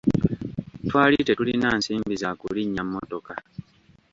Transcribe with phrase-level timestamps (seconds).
[0.87, 3.33] Twali tetulina nsimbi za kulinnya mmotoka.